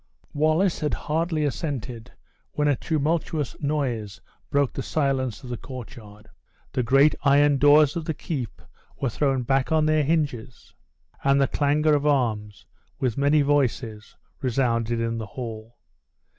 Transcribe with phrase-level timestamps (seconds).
[0.33, 2.11] Wallace had hardly assented,
[2.53, 6.27] when a tumultuous noise broke the silence of the courtyard;
[6.73, 8.63] the great iron doors of the keep
[8.99, 10.73] were thrown back on their hinges,
[11.23, 12.65] and the clangor of arms,
[12.99, 15.77] with many voices, resounded in the hall.